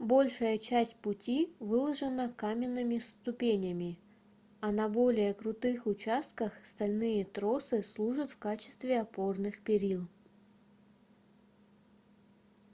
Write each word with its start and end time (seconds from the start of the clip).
большая 0.00 0.58
часть 0.58 0.96
пути 0.96 1.54
выложена 1.60 2.32
каменными 2.32 2.98
ступенями 2.98 3.96
а 4.60 4.72
на 4.72 4.88
более 4.88 5.32
крутых 5.34 5.86
участках 5.86 6.52
стальные 6.64 7.26
тросы 7.26 7.84
служат 7.84 8.32
в 8.32 8.38
качестве 8.38 9.00
опорных 9.00 9.60
перил 9.62 10.08